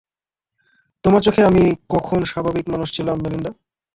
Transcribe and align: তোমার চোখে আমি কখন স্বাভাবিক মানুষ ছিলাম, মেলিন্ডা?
তোমার 1.03 1.21
চোখে 1.21 1.41
আমি 1.43 1.63
কখন 1.89 2.19
স্বাভাবিক 2.23 2.65
মানুষ 2.69 2.87
ছিলাম, 2.93 3.17
মেলিন্ডা? 3.23 3.51